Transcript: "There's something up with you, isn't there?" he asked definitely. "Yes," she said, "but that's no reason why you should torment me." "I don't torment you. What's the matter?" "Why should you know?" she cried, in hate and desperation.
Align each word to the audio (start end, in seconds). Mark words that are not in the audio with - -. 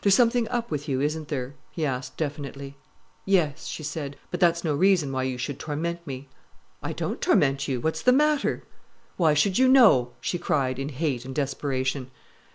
"There's 0.00 0.14
something 0.14 0.48
up 0.48 0.70
with 0.70 0.88
you, 0.88 1.02
isn't 1.02 1.28
there?" 1.28 1.54
he 1.72 1.84
asked 1.84 2.16
definitely. 2.16 2.78
"Yes," 3.26 3.66
she 3.66 3.82
said, 3.82 4.16
"but 4.30 4.40
that's 4.40 4.64
no 4.64 4.74
reason 4.74 5.12
why 5.12 5.24
you 5.24 5.36
should 5.36 5.58
torment 5.58 6.06
me." 6.06 6.26
"I 6.82 6.94
don't 6.94 7.20
torment 7.20 7.68
you. 7.68 7.78
What's 7.78 8.00
the 8.00 8.12
matter?" 8.12 8.62
"Why 9.18 9.34
should 9.34 9.58
you 9.58 9.68
know?" 9.68 10.12
she 10.22 10.38
cried, 10.38 10.78
in 10.78 10.88
hate 10.88 11.26
and 11.26 11.34
desperation. 11.34 12.10